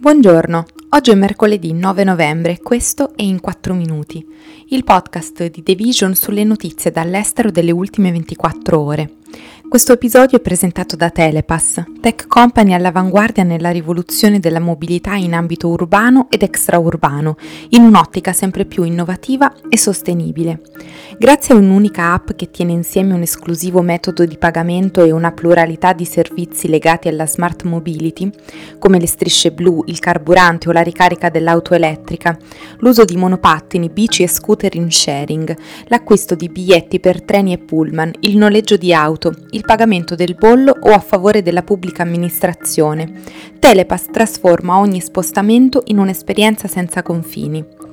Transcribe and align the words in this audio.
Buongiorno, 0.00 0.64
oggi 0.90 1.10
è 1.10 1.14
mercoledì 1.16 1.72
9 1.72 2.04
novembre 2.04 2.60
questo 2.62 3.16
è 3.16 3.22
In 3.22 3.40
4 3.40 3.74
Minuti, 3.74 4.24
il 4.68 4.84
podcast 4.84 5.50
di 5.50 5.60
The 5.64 5.74
Vision 5.74 6.14
sulle 6.14 6.44
notizie 6.44 6.92
dall'estero 6.92 7.50
delle 7.50 7.72
ultime 7.72 8.12
24 8.12 8.80
ore. 8.80 9.14
Questo 9.68 9.92
episodio 9.92 10.38
è 10.38 10.40
presentato 10.40 10.96
da 10.96 11.10
Telepass, 11.10 11.82
tech 12.00 12.26
company 12.26 12.72
all'avanguardia 12.72 13.42
nella 13.42 13.68
rivoluzione 13.70 14.40
della 14.40 14.60
mobilità 14.60 15.14
in 15.14 15.34
ambito 15.34 15.68
urbano 15.68 16.28
ed 16.30 16.42
extraurbano, 16.42 17.36
in 17.70 17.82
un'ottica 17.82 18.32
sempre 18.32 18.64
più 18.64 18.82
innovativa 18.84 19.52
e 19.68 19.76
sostenibile. 19.76 20.62
Grazie 21.18 21.54
a 21.54 21.58
un'unica 21.58 22.14
app 22.14 22.30
che 22.32 22.50
tiene 22.50 22.72
insieme 22.72 23.12
un 23.12 23.20
esclusivo 23.20 23.82
metodo 23.82 24.24
di 24.24 24.38
pagamento 24.38 25.04
e 25.04 25.10
una 25.10 25.32
pluralità 25.32 25.92
di 25.92 26.06
servizi 26.06 26.66
legati 26.68 27.08
alla 27.08 27.26
smart 27.26 27.64
mobility, 27.64 28.30
come 28.78 28.98
le 28.98 29.06
strisce 29.06 29.52
blu, 29.52 29.82
il 29.86 29.98
carburante 29.98 30.70
o 30.70 30.72
la 30.72 30.80
ricarica 30.80 31.28
dell'auto 31.28 31.74
elettrica, 31.74 32.38
l'uso 32.78 33.04
di 33.04 33.16
monopattini, 33.16 33.90
bici 33.90 34.22
e 34.22 34.28
scooter 34.28 34.74
in 34.76 34.90
sharing, 34.90 35.54
l'acquisto 35.88 36.34
di 36.34 36.48
biglietti 36.48 37.00
per 37.00 37.22
treni 37.22 37.52
e 37.52 37.58
pullman, 37.58 38.12
il 38.20 38.38
noleggio 38.38 38.78
di 38.78 38.94
auto, 38.94 39.34
il 39.58 39.64
pagamento 39.64 40.14
del 40.14 40.36
bollo 40.36 40.72
o 40.80 40.92
a 40.92 41.00
favore 41.00 41.42
della 41.42 41.64
pubblica 41.64 42.04
amministrazione. 42.04 43.10
Telepass 43.58 44.06
trasforma 44.12 44.78
ogni 44.78 45.00
spostamento 45.00 45.82
in 45.86 45.98
un'esperienza 45.98 46.68
senza 46.68 47.02
confini. 47.02 47.87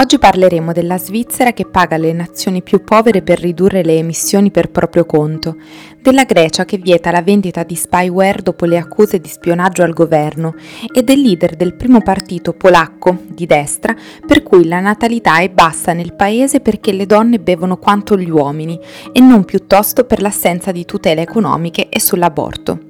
Oggi 0.00 0.18
parleremo 0.18 0.72
della 0.72 0.96
Svizzera 0.96 1.52
che 1.52 1.66
paga 1.66 1.98
le 1.98 2.14
nazioni 2.14 2.62
più 2.62 2.82
povere 2.82 3.20
per 3.20 3.38
ridurre 3.38 3.84
le 3.84 3.98
emissioni 3.98 4.50
per 4.50 4.70
proprio 4.70 5.04
conto, 5.04 5.56
della 6.00 6.24
Grecia 6.24 6.64
che 6.64 6.78
vieta 6.78 7.10
la 7.10 7.20
vendita 7.20 7.64
di 7.64 7.74
spyware 7.74 8.40
dopo 8.40 8.64
le 8.64 8.78
accuse 8.78 9.20
di 9.20 9.28
spionaggio 9.28 9.82
al 9.82 9.92
governo 9.92 10.54
e 10.90 11.02
del 11.02 11.20
leader 11.20 11.54
del 11.54 11.74
primo 11.74 12.00
partito 12.00 12.54
polacco 12.54 13.24
di 13.28 13.44
destra 13.44 13.94
per 14.26 14.42
cui 14.42 14.66
la 14.66 14.80
natalità 14.80 15.40
è 15.40 15.50
bassa 15.50 15.92
nel 15.92 16.14
paese 16.14 16.60
perché 16.60 16.92
le 16.92 17.04
donne 17.04 17.38
bevono 17.38 17.76
quanto 17.76 18.16
gli 18.16 18.30
uomini 18.30 18.80
e 19.12 19.20
non 19.20 19.44
piuttosto 19.44 20.04
per 20.04 20.22
l'assenza 20.22 20.72
di 20.72 20.86
tutele 20.86 21.20
economiche 21.20 21.90
e 21.90 22.00
sull'aborto. 22.00 22.89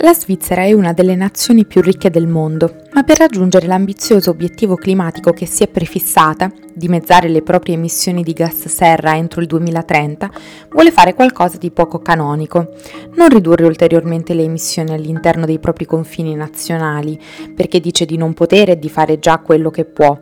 La 0.00 0.14
Svizzera 0.14 0.62
è 0.62 0.72
una 0.72 0.92
delle 0.92 1.16
nazioni 1.16 1.64
più 1.64 1.80
ricche 1.80 2.08
del 2.08 2.28
mondo, 2.28 2.82
ma 2.92 3.02
per 3.02 3.18
raggiungere 3.18 3.66
l'ambizioso 3.66 4.30
obiettivo 4.30 4.76
climatico 4.76 5.32
che 5.32 5.44
si 5.44 5.64
è 5.64 5.68
prefissata, 5.68 6.52
dimezzare 6.72 7.28
le 7.28 7.42
proprie 7.42 7.74
emissioni 7.74 8.22
di 8.22 8.32
gas 8.32 8.68
serra 8.68 9.16
entro 9.16 9.40
il 9.40 9.48
2030, 9.48 10.30
vuole 10.70 10.92
fare 10.92 11.14
qualcosa 11.14 11.58
di 11.58 11.72
poco 11.72 11.98
canonico, 11.98 12.74
non 13.16 13.28
ridurre 13.28 13.66
ulteriormente 13.66 14.34
le 14.34 14.44
emissioni 14.44 14.92
all'interno 14.92 15.46
dei 15.46 15.58
propri 15.58 15.84
confini 15.84 16.36
nazionali, 16.36 17.20
perché 17.52 17.80
dice 17.80 18.04
di 18.04 18.16
non 18.16 18.34
potere 18.34 18.72
e 18.72 18.78
di 18.78 18.88
fare 18.88 19.18
già 19.18 19.38
quello 19.38 19.70
che 19.70 19.84
può, 19.84 20.16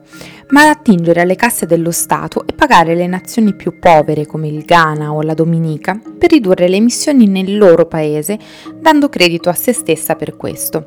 ma 0.48 0.68
attingere 0.68 1.22
alle 1.22 1.34
casse 1.34 1.66
dello 1.66 1.90
Stato 1.90 2.46
e 2.46 2.52
pagare 2.52 2.94
le 2.94 3.06
nazioni 3.06 3.54
più 3.54 3.78
povere 3.78 4.26
come 4.26 4.48
il 4.48 4.64
Ghana 4.64 5.12
o 5.12 5.22
la 5.22 5.34
Dominica 5.34 6.00
per 6.18 6.30
ridurre 6.30 6.68
le 6.68 6.76
emissioni 6.76 7.26
nel 7.26 7.56
loro 7.56 7.86
paese, 7.86 8.38
dando 8.80 9.08
credito 9.08 9.48
a 9.48 9.54
se 9.54 9.72
stessa 9.72 10.14
per 10.14 10.36
questo. 10.36 10.84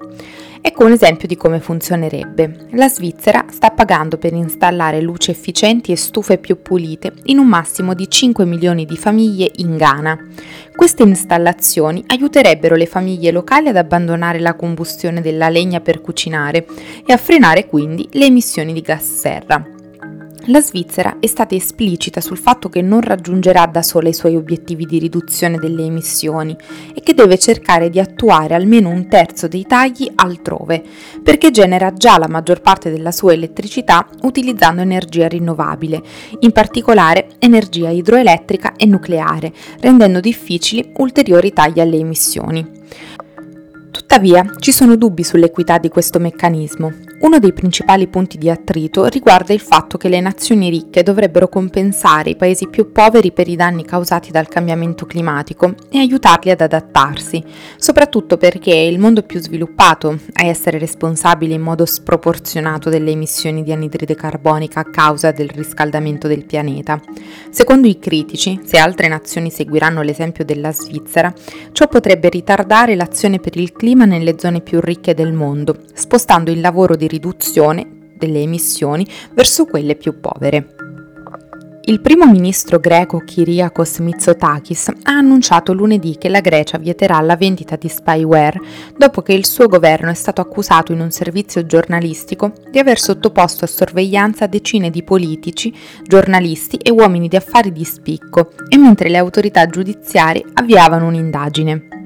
Ecco 0.61 0.85
un 0.85 0.91
esempio 0.91 1.27
di 1.27 1.37
come 1.37 1.59
funzionerebbe. 1.59 2.67
La 2.71 2.89
Svizzera 2.89 3.45
sta 3.49 3.69
pagando 3.69 4.17
per 4.17 4.33
installare 4.33 5.01
luci 5.01 5.31
efficienti 5.31 5.91
e 5.91 5.95
stufe 5.95 6.37
più 6.37 6.61
pulite 6.61 7.13
in 7.25 7.37
un 7.37 7.47
massimo 7.47 7.93
di 7.93 8.09
5 8.09 8.45
milioni 8.45 8.85
di 8.85 8.97
famiglie 8.97 9.51
in 9.55 9.77
Ghana. 9.77 10.17
Queste 10.75 11.03
installazioni 11.03 12.03
aiuterebbero 12.07 12.75
le 12.75 12.85
famiglie 12.85 13.31
locali 13.31 13.69
ad 13.69 13.77
abbandonare 13.77 14.39
la 14.39 14.55
combustione 14.55 15.21
della 15.21 15.49
legna 15.49 15.79
per 15.79 16.01
cucinare 16.01 16.65
e 17.05 17.13
a 17.13 17.17
frenare 17.17 17.65
quindi 17.65 18.07
le 18.11 18.25
emissioni 18.25 18.73
di 18.73 18.81
gas 18.81 19.03
serra. 19.03 19.78
La 20.49 20.61
Svizzera 20.61 21.17
è 21.19 21.27
stata 21.27 21.53
esplicita 21.53 22.21
sul 22.21 22.39
fatto 22.39 22.69
che 22.69 22.81
non 22.81 23.01
raggiungerà 23.01 23.67
da 23.67 23.83
sola 23.83 24.09
i 24.09 24.13
suoi 24.13 24.35
obiettivi 24.35 24.87
di 24.87 24.97
riduzione 24.97 25.57
delle 25.57 25.83
emissioni 25.83 26.57
e 26.91 27.01
che 27.03 27.13
deve 27.13 27.37
cercare 27.37 27.91
di 27.91 27.99
attuare 27.99 28.55
almeno 28.55 28.89
un 28.89 29.07
terzo 29.07 29.47
dei 29.47 29.67
tagli 29.67 30.11
altrove, 30.15 30.83
perché 31.21 31.51
genera 31.51 31.93
già 31.93 32.17
la 32.17 32.27
maggior 32.27 32.61
parte 32.61 32.89
della 32.89 33.11
sua 33.11 33.33
elettricità 33.33 34.07
utilizzando 34.23 34.81
energia 34.81 35.27
rinnovabile, 35.27 36.01
in 36.39 36.51
particolare 36.51 37.27
energia 37.37 37.89
idroelettrica 37.89 38.73
e 38.75 38.87
nucleare, 38.87 39.53
rendendo 39.81 40.19
difficili 40.19 40.93
ulteriori 40.97 41.53
tagli 41.53 41.79
alle 41.79 41.97
emissioni. 41.97 42.67
Tuttavia, 43.91 44.51
ci 44.57 44.71
sono 44.71 44.95
dubbi 44.95 45.23
sull'equità 45.23 45.77
di 45.77 45.89
questo 45.89 46.17
meccanismo. 46.17 47.08
Uno 47.21 47.37
dei 47.37 47.51
principali 47.51 48.07
punti 48.07 48.37
di 48.37 48.49
attrito 48.49 49.05
riguarda 49.07 49.51
il 49.51 49.59
fatto 49.59 49.97
che 49.97 50.07
le 50.07 50.21
nazioni 50.21 50.69
ricche 50.69 51.03
dovrebbero 51.03 51.49
compensare 51.49 52.29
i 52.29 52.37
paesi 52.37 52.69
più 52.69 52.93
poveri 52.93 53.33
per 53.33 53.49
i 53.49 53.57
danni 53.57 53.83
causati 53.83 54.31
dal 54.31 54.47
cambiamento 54.47 55.05
climatico 55.05 55.75
e 55.89 55.99
aiutarli 55.99 56.49
ad 56.49 56.61
adattarsi, 56.61 57.43
soprattutto 57.75 58.37
perché 58.37 58.71
è 58.71 58.85
il 58.85 58.99
mondo 58.99 59.23
più 59.23 59.41
sviluppato 59.41 60.17
a 60.31 60.45
essere 60.45 60.77
responsabile 60.77 61.55
in 61.55 61.61
modo 61.61 61.85
sproporzionato 61.85 62.89
delle 62.89 63.11
emissioni 63.11 63.63
di 63.63 63.73
anidride 63.73 64.15
carbonica 64.15 64.79
a 64.79 64.89
causa 64.89 65.31
del 65.31 65.49
riscaldamento 65.49 66.29
del 66.29 66.45
pianeta. 66.45 67.01
Secondo 67.49 67.87
i 67.89 67.99
critici, 67.99 68.61
se 68.63 68.77
altre 68.77 69.09
nazioni 69.09 69.51
seguiranno 69.51 70.01
l'esempio 70.03 70.45
della 70.45 70.71
Svizzera, 70.71 71.33
ciò 71.73 71.89
potrebbe 71.89 72.29
ritardare 72.29 72.95
l'azione 72.95 73.39
per 73.39 73.57
il 73.57 73.73
clima 73.73 74.05
nelle 74.05 74.35
zone 74.37 74.61
più 74.61 74.79
ricche 74.79 75.13
del 75.13 75.33
mondo, 75.33 75.75
spostando 75.93 76.49
il 76.49 76.61
lavoro 76.61 76.95
di 76.95 77.07
riduzione 77.09 78.13
delle 78.15 78.39
emissioni 78.39 79.05
verso 79.33 79.65
quelle 79.65 79.95
più 79.95 80.19
povere. 80.21 80.75
Il 81.89 82.01
primo 82.01 82.27
ministro 82.27 82.79
greco 82.79 83.23
Kyriakos 83.25 83.97
Mitsotakis 83.97 84.89
ha 84.89 85.11
annunciato 85.11 85.73
lunedì 85.73 86.17
che 86.19 86.29
la 86.29 86.39
Grecia 86.39 86.77
vieterà 86.77 87.19
la 87.21 87.35
vendita 87.35 87.77
di 87.77 87.89
spyware 87.89 88.59
dopo 88.95 89.23
che 89.23 89.33
il 89.33 89.43
suo 89.43 89.65
governo 89.65 90.11
è 90.11 90.13
stato 90.13 90.39
accusato 90.39 90.91
in 90.91 90.99
un 90.99 91.09
servizio 91.09 91.65
giornalistico 91.65 92.53
di 92.69 92.77
aver 92.77 92.99
sottoposto 92.99 93.65
a 93.65 93.67
sorveglianza 93.67 94.45
decine 94.45 94.91
di 94.91 95.01
politici, 95.01 95.73
giornalisti 96.03 96.75
e 96.75 96.91
uomini 96.91 97.27
di 97.27 97.37
affari 97.37 97.71
di 97.71 97.83
spicco 97.83 98.51
e 98.67 98.77
mentre 98.77 99.09
le 99.09 99.17
autorità 99.17 99.65
giudiziarie 99.65 100.45
avviavano 100.53 101.07
un'indagine. 101.07 101.98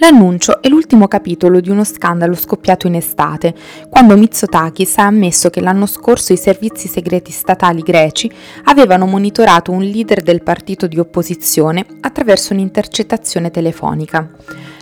L'annuncio 0.00 0.62
è 0.62 0.68
l'ultimo 0.68 1.08
capitolo 1.08 1.58
di 1.58 1.70
uno 1.70 1.82
scandalo 1.82 2.34
scoppiato 2.34 2.86
in 2.86 2.94
estate, 2.94 3.52
quando 3.88 4.16
Mitsotakis 4.16 4.96
ha 4.98 5.06
ammesso 5.06 5.50
che 5.50 5.60
l'anno 5.60 5.86
scorso 5.86 6.32
i 6.32 6.36
servizi 6.36 6.86
segreti 6.86 7.32
statali 7.32 7.82
greci 7.82 8.30
avevano 8.64 9.06
monitorato 9.06 9.72
un 9.72 9.82
leader 9.82 10.22
del 10.22 10.44
partito 10.44 10.86
di 10.86 11.00
opposizione 11.00 11.84
attraverso 12.00 12.52
un'intercettazione 12.52 13.50
telefonica. 13.50 14.30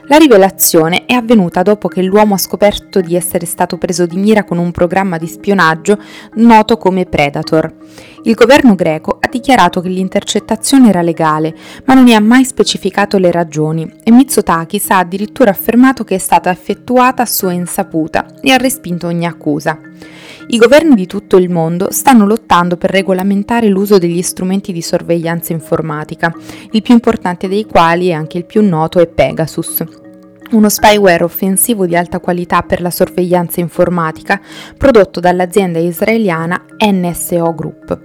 La 0.08 0.18
rivelazione 0.18 1.04
è 1.06 1.14
avvenuta 1.14 1.62
dopo 1.62 1.88
che 1.88 2.02
l'uomo 2.02 2.34
ha 2.34 2.38
scoperto 2.38 3.00
di 3.00 3.16
essere 3.16 3.44
stato 3.46 3.76
preso 3.78 4.06
di 4.06 4.16
mira 4.16 4.44
con 4.44 4.58
un 4.58 4.70
programma 4.70 5.16
di 5.16 5.26
spionaggio 5.26 5.98
noto 6.34 6.76
come 6.76 7.06
Predator. 7.06 7.74
Il 8.26 8.34
governo 8.34 8.74
greco 8.74 9.18
ha 9.20 9.28
dichiarato 9.28 9.80
che 9.80 9.88
l'intercettazione 9.88 10.88
era 10.88 11.00
legale, 11.00 11.54
ma 11.84 11.94
non 11.94 12.02
ne 12.02 12.14
ha 12.14 12.20
mai 12.20 12.44
specificato 12.44 13.18
le 13.18 13.30
ragioni 13.30 13.88
e 14.02 14.10
Mitsotakis 14.10 14.90
ha 14.90 14.98
addirittura 14.98 15.50
affermato 15.50 16.02
che 16.02 16.16
è 16.16 16.18
stata 16.18 16.50
effettuata 16.50 17.22
a 17.22 17.26
sua 17.26 17.52
insaputa 17.52 18.26
e 18.40 18.50
ha 18.50 18.56
respinto 18.56 19.06
ogni 19.06 19.26
accusa. 19.26 19.78
I 20.48 20.58
governi 20.58 20.96
di 20.96 21.06
tutto 21.06 21.36
il 21.36 21.48
mondo 21.48 21.92
stanno 21.92 22.26
lottando 22.26 22.76
per 22.76 22.90
regolamentare 22.90 23.68
l'uso 23.68 23.98
degli 23.98 24.22
strumenti 24.22 24.72
di 24.72 24.82
sorveglianza 24.82 25.52
informatica, 25.52 26.34
il 26.72 26.82
più 26.82 26.94
importante 26.94 27.46
dei 27.46 27.64
quali 27.64 28.08
e 28.08 28.12
anche 28.12 28.38
il 28.38 28.44
più 28.44 28.60
noto 28.60 28.98
è 28.98 29.06
Pegasus, 29.06 29.84
uno 30.52 30.68
spyware 30.68 31.24
offensivo 31.24 31.86
di 31.86 31.96
alta 31.96 32.20
qualità 32.20 32.62
per 32.62 32.80
la 32.80 32.90
sorveglianza 32.90 33.60
informatica 33.60 34.40
prodotto 34.76 35.20
dall'azienda 35.20 35.78
israeliana 35.78 36.64
NSO 36.78 37.54
Group. 37.54 38.00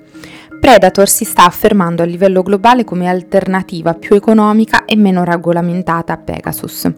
Predator 0.60 1.10
si 1.10 1.26
sta 1.26 1.46
affermando 1.46 2.04
a 2.04 2.06
livello 2.06 2.44
globale 2.44 2.84
come 2.84 3.08
alternativa 3.08 3.96
più 3.96 4.16
economica 4.16 4.86
e 4.86 4.96
meno 4.96 5.24
regolamentata 5.24 6.14
a 6.14 6.18
Pegasus. 6.18 6.92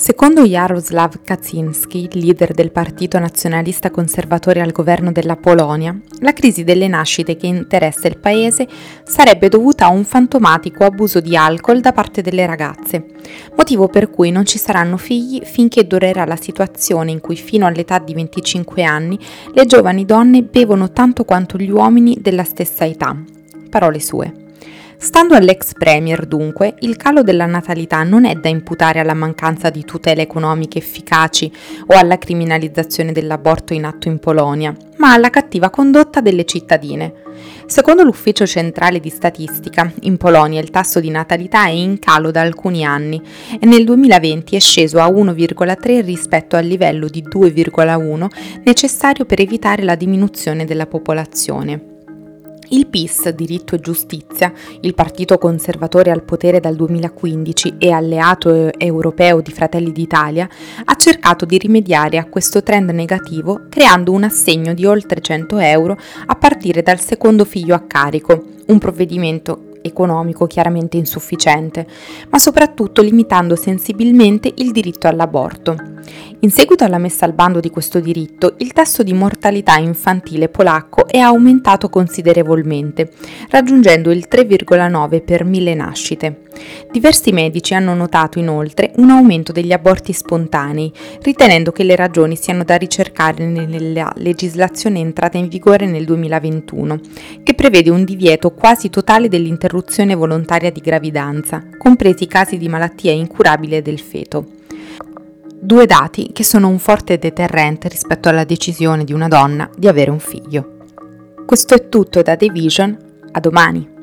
Secondo 0.00 0.46
Jaroslav 0.46 1.20
Kaczynski, 1.22 2.08
leader 2.12 2.54
del 2.54 2.72
Partito 2.72 3.18
Nazionalista 3.18 3.90
Conservatore 3.90 4.62
al 4.62 4.72
governo 4.72 5.12
della 5.12 5.36
Polonia, 5.36 5.94
la 6.20 6.32
crisi 6.32 6.64
delle 6.64 6.88
nascite 6.88 7.36
che 7.36 7.46
interessa 7.46 8.08
il 8.08 8.16
paese 8.16 8.66
sarebbe 9.04 9.50
dovuta 9.50 9.84
a 9.84 9.90
un 9.90 10.04
fantomatico 10.04 10.84
abuso 10.84 11.20
di 11.20 11.36
alcol 11.36 11.80
da 11.80 11.92
parte 11.92 12.22
delle 12.22 12.46
ragazze, 12.46 13.08
motivo 13.54 13.88
per 13.88 14.08
cui 14.08 14.30
non 14.30 14.46
ci 14.46 14.56
saranno 14.56 14.96
figli 14.96 15.42
finché 15.44 15.86
durerà 15.86 16.24
la 16.24 16.36
situazione 16.36 17.10
in 17.10 17.20
cui 17.20 17.36
fino 17.36 17.66
all'età 17.66 17.98
di 17.98 18.14
25 18.14 18.82
anni 18.82 19.18
le 19.52 19.66
giovani 19.66 20.06
donne 20.06 20.42
bevono 20.42 20.92
tanto 20.92 21.24
quanto 21.24 21.58
gli 21.58 21.70
uomini 21.70 22.16
della 22.22 22.44
stessa 22.44 22.86
età. 22.86 23.14
Parole 23.68 24.00
sue. 24.00 24.48
Stando 25.02 25.34
all'ex 25.34 25.72
premier, 25.72 26.26
dunque, 26.26 26.74
il 26.80 26.96
calo 26.96 27.22
della 27.22 27.46
natalità 27.46 28.02
non 28.02 28.26
è 28.26 28.34
da 28.34 28.50
imputare 28.50 29.00
alla 29.00 29.14
mancanza 29.14 29.70
di 29.70 29.82
tutele 29.82 30.20
economiche 30.20 30.76
efficaci 30.76 31.50
o 31.86 31.96
alla 31.96 32.18
criminalizzazione 32.18 33.10
dell'aborto 33.10 33.72
in 33.72 33.86
atto 33.86 34.08
in 34.08 34.18
Polonia, 34.18 34.76
ma 34.98 35.14
alla 35.14 35.30
cattiva 35.30 35.70
condotta 35.70 36.20
delle 36.20 36.44
cittadine. 36.44 37.14
Secondo 37.64 38.02
l'Ufficio 38.02 38.46
centrale 38.46 39.00
di 39.00 39.08
statistica, 39.08 39.90
in 40.02 40.18
Polonia 40.18 40.60
il 40.60 40.68
tasso 40.68 41.00
di 41.00 41.08
natalità 41.08 41.64
è 41.64 41.70
in 41.70 41.98
calo 41.98 42.30
da 42.30 42.42
alcuni 42.42 42.84
anni 42.84 43.22
e 43.58 43.64
nel 43.64 43.86
2020 43.86 44.54
è 44.54 44.60
sceso 44.60 45.00
a 45.00 45.08
1,3 45.08 46.04
rispetto 46.04 46.56
al 46.56 46.66
livello 46.66 47.08
di 47.08 47.22
2,1 47.22 48.26
necessario 48.64 49.24
per 49.24 49.40
evitare 49.40 49.82
la 49.82 49.94
diminuzione 49.94 50.66
della 50.66 50.86
popolazione. 50.86 51.89
Il 52.72 52.86
PIS, 52.86 53.30
Diritto 53.30 53.74
e 53.74 53.80
Giustizia, 53.80 54.52
il 54.82 54.94
partito 54.94 55.38
conservatore 55.38 56.12
al 56.12 56.22
potere 56.22 56.60
dal 56.60 56.76
2015 56.76 57.74
e 57.78 57.90
alleato 57.90 58.72
europeo 58.78 59.40
di 59.40 59.50
Fratelli 59.50 59.90
d'Italia, 59.90 60.48
ha 60.84 60.94
cercato 60.94 61.44
di 61.44 61.58
rimediare 61.58 62.16
a 62.16 62.26
questo 62.26 62.62
trend 62.62 62.90
negativo 62.90 63.62
creando 63.68 64.12
un 64.12 64.22
assegno 64.22 64.72
di 64.72 64.84
oltre 64.84 65.20
100 65.20 65.58
euro 65.58 65.98
a 66.26 66.36
partire 66.36 66.82
dal 66.82 67.00
secondo 67.00 67.44
figlio 67.44 67.74
a 67.74 67.80
carico, 67.80 68.40
un 68.66 68.78
provvedimento 68.78 69.70
economico 69.82 70.46
chiaramente 70.46 70.96
insufficiente, 70.96 71.84
ma 72.28 72.38
soprattutto 72.38 73.02
limitando 73.02 73.56
sensibilmente 73.56 74.52
il 74.58 74.70
diritto 74.70 75.08
all'aborto. 75.08 75.76
In 76.40 76.50
seguito 76.50 76.84
alla 76.84 76.98
messa 76.98 77.26
al 77.26 77.34
bando 77.34 77.60
di 77.60 77.68
questo 77.70 78.00
diritto, 78.00 78.54
il 78.58 78.72
tasso 78.72 79.02
di 79.02 79.12
mortalità 79.12 79.76
infantile 79.76 80.48
polacco 80.48 81.06
è 81.06 81.18
aumentato 81.18 81.90
considerevolmente, 81.90 83.10
raggiungendo 83.50 84.10
il 84.10 84.26
3,9 84.30 85.22
per 85.22 85.44
mille 85.44 85.74
nascite. 85.74 86.42
Diversi 86.90 87.32
medici 87.32 87.74
hanno 87.74 87.94
notato 87.94 88.38
inoltre 88.38 88.92
un 88.96 89.10
aumento 89.10 89.52
degli 89.52 89.72
aborti 89.72 90.12
spontanei, 90.12 90.92
ritenendo 91.22 91.72
che 91.72 91.84
le 91.84 91.96
ragioni 91.96 92.36
siano 92.36 92.64
da 92.64 92.76
ricercare 92.76 93.44
nella 93.46 94.12
legislazione 94.16 94.98
entrata 95.00 95.36
in 95.36 95.48
vigore 95.48 95.86
nel 95.86 96.04
2021, 96.04 97.00
che 97.42 97.54
prevede 97.54 97.90
un 97.90 98.04
divieto 98.04 98.50
quasi 98.52 98.88
totale 98.88 99.28
dell'interruzione 99.28 100.14
volontaria 100.14 100.70
di 100.70 100.80
gravidanza, 100.80 101.62
compresi 101.76 102.24
i 102.24 102.28
casi 102.28 102.56
di 102.56 102.68
malattia 102.68 103.12
incurabile 103.12 103.82
del 103.82 104.00
feto. 104.00 104.58
Due 105.62 105.84
dati 105.84 106.30
che 106.32 106.42
sono 106.42 106.68
un 106.68 106.78
forte 106.78 107.18
deterrente 107.18 107.88
rispetto 107.88 108.30
alla 108.30 108.44
decisione 108.44 109.04
di 109.04 109.12
una 109.12 109.28
donna 109.28 109.68
di 109.76 109.88
avere 109.88 110.10
un 110.10 110.18
figlio. 110.18 110.78
Questo 111.44 111.74
è 111.74 111.90
tutto 111.90 112.22
da 112.22 112.34
The 112.34 112.48
Vision, 112.50 112.96
a 113.30 113.40
domani! 113.40 113.99